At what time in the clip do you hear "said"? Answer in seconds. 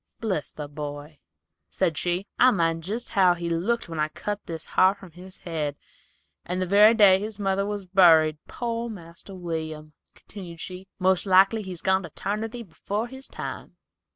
1.69-1.95